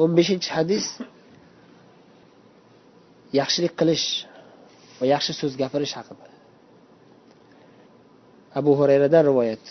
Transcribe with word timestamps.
o'n 0.00 0.10
beshinchi 0.18 0.48
hadis 0.56 0.84
yaxshilik 3.40 3.74
qilish 3.80 4.06
va 4.98 5.04
yaxshi 5.14 5.32
so'z 5.40 5.52
gapirish 5.62 5.94
haqida. 5.98 6.24
Abu 8.60 8.72
hurayradan 8.78 9.22
rivoyat. 9.30 9.64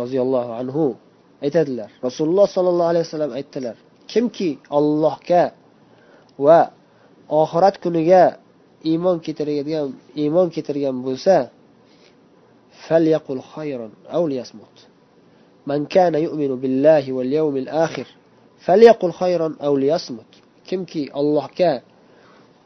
Roziyallohu 0.00 0.52
anhu 0.60 0.84
aytadilar. 1.44 1.90
Rasululloh 2.06 2.46
sollallohu 2.56 2.90
alayhi 2.92 3.06
vasallam 3.06 3.32
aytdilar 3.38 3.76
kimki 4.12 4.50
allohga 4.78 5.44
va 6.46 6.60
oxirat 7.42 7.76
kuniga 7.84 8.24
iymon 8.90 9.16
keltiradigan 9.24 9.88
iymon 10.22 10.48
keltirgan 10.54 10.96
bo'lsa 11.06 11.36
falyaqul 12.84 13.42
khayran 13.52 13.92
aw 14.16 14.22
liyasmut. 14.32 14.74
Man 15.68 15.80
kana 15.94 16.18
yu'minu 16.26 16.54
billahi 16.64 17.10
wal 17.16 17.30
yawmil 17.38 17.68
akhir. 17.86 18.08
Falyaqul 18.66 19.14
khayran 19.20 19.52
aw 19.66 19.74
kimki 20.68 21.02
allohga 21.20 21.72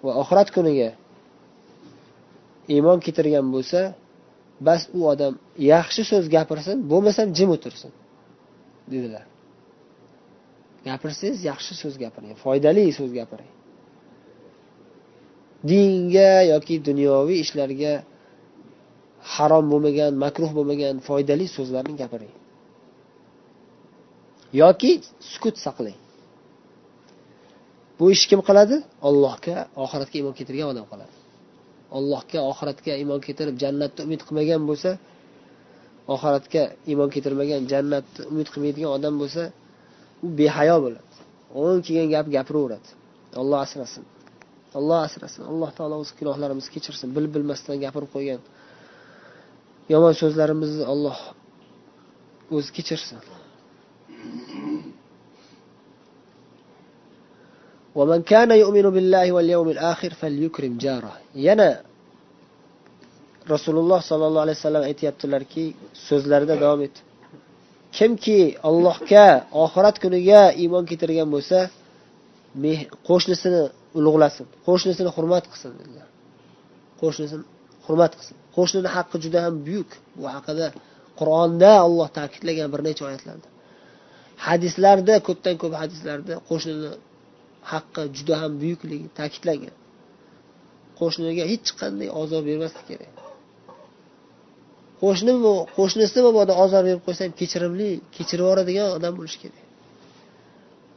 va 0.05 0.13
oxirat 0.23 0.49
kuniga 0.57 0.91
iymon 2.75 2.99
keltirgan 3.05 3.47
bo'lsa 3.55 3.81
bas 4.67 4.83
u 4.99 5.01
odam 5.13 5.33
yaxshi 5.73 6.03
so'z 6.11 6.25
gapirsin 6.35 6.77
bo'lmasam 6.91 7.29
jim 7.39 7.51
o'tirsin 7.57 7.93
dedilar. 8.93 9.25
Gapirsangiz 10.89 11.39
yaxshi 11.51 11.73
so'z 11.83 11.95
gapiring 12.03 12.35
foydali 12.45 12.85
so'z 12.99 13.11
gapiring. 13.19 13.53
Dinga 15.71 16.33
yoki 16.53 16.75
dunyoviy 16.89 17.39
ishlarga 17.45 17.93
harom 19.35 19.65
bo'lmagan 19.73 20.13
makruh 20.25 20.51
bo'lmagan 20.59 20.95
foydali 21.09 21.47
so'zlarni 21.57 21.95
gapiring. 22.03 22.35
Yoki 24.63 24.91
sukut 25.33 25.57
saqlang. 25.67 25.99
Bu 27.99 28.05
ishni 28.15 28.27
kim 28.31 28.41
qiladi? 28.49 28.77
Allohga 29.09 29.57
oxiratga 29.85 30.17
iymon 30.21 30.35
keltirgan 30.39 30.69
odam 30.73 30.87
qiladi. 30.93 31.15
Allohga 31.99 32.39
oxiratga 32.51 32.93
iymon 33.03 33.21
keltirib 33.27 33.57
jannatni 33.63 34.01
umid 34.07 34.21
qilmagan 34.27 34.63
bo'lsa 34.71 34.91
oxiratga 36.15 36.63
iymon 36.91 37.09
keltirmagan 37.15 37.63
jannatni 37.73 38.23
umid 38.33 38.49
qilmaydigan 38.53 38.91
odam 38.99 39.15
bo'lsa 39.23 39.43
u 40.25 40.27
behayo 40.39 40.77
bo'ladi. 40.85 41.07
O'n 41.63 41.79
kelgan 41.87 42.09
gap 42.15 42.27
gapiraveradi. 42.37 42.89
Olloh 43.41 43.59
asrasin. 43.67 44.05
Olloh 44.79 45.01
asrasin. 45.09 45.43
Alloh 45.51 45.71
taolo 45.77 45.97
o'z 46.03 46.11
gunohlarimizni 46.19 46.71
kechirsin. 46.77 47.09
Bilib 47.17 47.33
bilmasdan 47.37 47.77
gapirib 47.85 48.11
qo'ygan 48.15 48.41
yomon 49.93 50.15
so'zlarimizni 50.21 50.85
olloh 50.93 51.19
o'zi 52.57 52.71
kechirsin. 52.77 53.19
ومن 57.96 58.20
كان 58.32 58.52
يؤمن 58.52 58.86
بالله 58.96 59.32
واليوم 59.36 59.68
الآخر 59.76 60.12
فليكرم 60.22 60.74
جاره 60.86 61.14
yana 61.36 61.70
rasululloh 63.54 64.00
sollallohu 64.10 64.44
alayhi 64.46 64.58
vasallam 64.60 64.84
aytyaptilarki 64.90 65.66
so'zlarida 66.08 66.56
davom 66.64 66.82
etib 66.88 67.06
kimki 67.98 68.40
allohga 68.70 69.28
oxirat 69.64 69.96
kuniga 70.04 70.42
iymon 70.64 70.84
keltirgan 70.90 71.30
bo'lsa 71.36 71.60
qo'shnisini 73.10 73.62
ulug'lasin 73.98 74.46
qo'shnisini 74.68 75.10
hurmat 75.16 75.44
qilsin 75.52 75.72
dedilar 75.80 76.08
qo'shnisini 77.02 77.44
hurmat 77.86 78.12
qilsin 78.18 78.36
qo'shnini 78.58 78.90
haqqi 78.96 79.18
juda 79.24 79.40
ham 79.46 79.56
buyuk 79.68 79.90
bu 80.18 80.26
haqida 80.36 80.68
qur'onda 81.20 81.72
olloh 81.88 82.08
ta'kidlagan 82.18 82.68
bir 82.74 82.82
necha 82.88 83.04
oyatlarda 83.10 83.48
hadislarda 84.48 85.14
ko'pdan 85.28 85.56
ko'p 85.62 85.74
hadislarda 85.82 86.34
qo'shnini 86.50 86.90
haqqi 87.73 88.03
juda 88.17 88.35
ham 88.43 88.53
buyukligi 88.63 89.09
ta'kidlangan 89.19 89.75
qo'shniga 91.01 91.45
hech 91.53 91.71
qanday 91.81 92.09
ozor 92.21 92.43
bermaslik 92.49 92.85
kerak. 92.91 93.15
Qo'shni 95.03 95.33
qo'shnisi 95.77 96.19
mabodo 96.27 96.53
ozor 96.65 96.83
berib 96.89 97.03
qo'ysa 97.07 97.21
ham 97.27 97.33
kechirimli 97.41 97.89
kechirib 98.17 98.45
yuboradigan 98.45 98.89
odam 98.99 99.13
bo'lishi 99.19 99.39
kerak. 99.43 99.65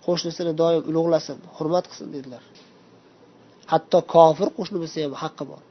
Qo'shnisini 0.06 0.54
doim 0.62 0.82
ulug'lasin 0.90 1.38
hurmat 1.58 1.86
qilsin 1.90 2.08
dedilar. 2.16 2.44
Hatto 3.72 4.00
kofir 4.16 4.48
qo'shni 4.58 4.78
bo'lsa 4.82 4.98
ham 5.06 5.14
haqqi 5.24 5.44
bor. 5.52 5.62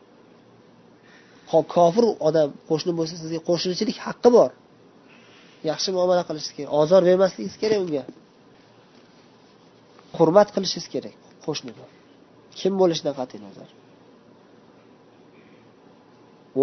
Kofir 1.75 2.05
odam 2.29 2.49
qo'shni 2.69 2.93
bo'lsa 2.99 3.15
sizga 3.23 3.41
qo'shnichilik 3.49 3.99
haqqi 4.07 4.29
bor. 4.37 4.51
Yaxshi 5.71 5.89
muomala 5.97 6.23
qilishingiz 6.29 6.57
kerak 6.59 6.73
ozor 6.81 7.01
bermasligingiz 7.09 7.57
kerak 7.63 7.79
unga. 7.85 8.05
hurmat 10.20 10.48
qilishingiz 10.56 10.88
kerak 10.94 11.16
qo'shnini 11.46 11.86
kim 12.60 12.74
bo'lishidan 12.82 13.14
qat'iy 13.20 13.42
nazar 13.48 13.70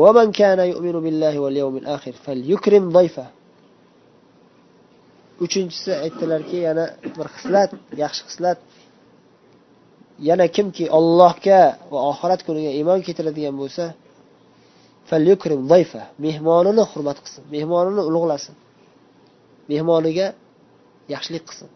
ومن 0.01 0.33
كان 0.41 0.61
يؤمن 0.73 0.97
بالله 1.05 1.35
واليوم 1.39 1.75
الآخر 1.77 2.13
فليكرم 2.25 2.85
ضيفه 2.99 3.27
uchinchisi 5.45 5.93
aytdilarki 6.05 6.59
yana 6.69 6.85
bir 7.17 7.27
xislat 7.35 7.71
yaxshi 8.03 8.23
xislat 8.29 8.59
yana 10.29 10.47
kimki 10.57 10.85
ollohga 10.99 11.61
va 11.93 11.99
oxirat 12.11 12.41
kuniga 12.47 12.71
iymon 12.79 13.01
keltiradigan 13.07 13.55
bo'lsa 13.63 13.85
falyukrim 15.11 15.61
dayfa 15.73 16.03
mehmonini 16.27 16.85
hurmat 16.91 17.19
qilsin 17.25 17.43
mehmonini 17.55 18.03
ulug'lasin 18.09 18.55
mehmoniga 19.71 20.27
yaxshilik 21.15 21.45
qilsin 21.49 21.69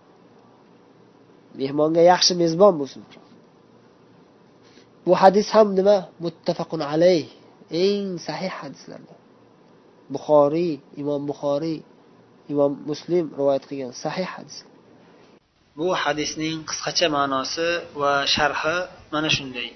mehmonga 1.60 2.02
yaxshi 2.12 2.32
mezbon 2.42 2.74
bo'lsin 2.80 3.02
bu 5.06 5.12
hadis 5.22 5.47
ham 5.54 5.69
nima 5.78 5.97
muttafaqun 6.24 6.80
alayh 6.92 7.24
eng 7.84 8.06
sahih 8.26 8.52
hadislardan 8.60 9.19
buxoriy 10.14 10.72
imom 11.00 11.22
buxoriy 11.30 11.78
imom 12.52 12.72
muslim 12.91 13.24
rivoyat 13.38 13.64
qilgan 13.69 13.92
sahih 14.04 14.28
hadis 14.34 14.56
bu 15.78 15.86
hadisning 16.02 16.56
qisqacha 16.69 17.06
ma'nosi 17.16 17.69
va 18.00 18.12
sharhi 18.34 18.76
mana 19.14 19.28
shunday 19.36 19.69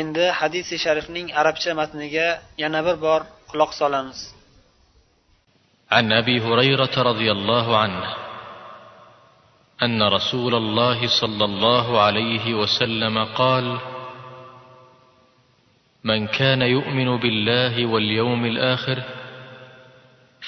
endi 0.00 0.26
hadisi 0.40 0.74
sharifning 0.84 1.26
arabcha 1.40 1.70
matniga 1.80 2.28
yana 2.62 2.80
bir 2.86 2.96
bor 3.06 3.20
quloq 3.50 3.72
solamiz 3.82 4.20
عن 5.96 6.12
ابي 6.12 6.36
هريره 6.46 6.94
رضي 7.10 7.28
الله 7.36 7.66
عنه 7.82 8.19
أن 9.83 10.03
رسول 10.03 10.55
الله 10.55 11.07
صلى 11.21 11.45
الله 11.45 12.01
عليه 12.01 12.53
وسلم 12.53 13.23
قال 13.23 13.77
من 16.03 16.27
كان 16.27 16.61
يؤمن 16.61 17.17
بالله 17.17 17.85
واليوم 17.85 18.45
الآخر 18.45 19.03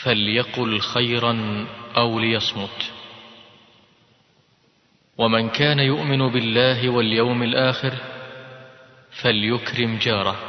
فليقل 0.03 0.79
خيرا 0.79 1.65
أو 1.97 2.19
ليصمت. 2.19 2.91
ومن 5.17 5.49
كان 5.49 5.79
يؤمن 5.79 6.29
بالله 6.29 6.89
واليوم 6.89 7.43
الآخر 7.43 7.93
فليكرم 9.21 9.97
جاره. 9.97 10.39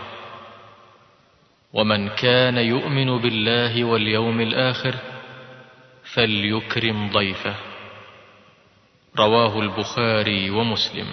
ومن 1.73 2.09
كان 2.09 2.57
يؤمن 2.57 3.19
بالله 3.19 3.85
واليوم 3.85 4.41
الآخر 4.41 4.95
فليكرم 6.15 7.11
ضيفه. 7.11 7.74
رواه 9.19 9.59
البخاري 9.61 10.51
ومسلم. 10.51 11.07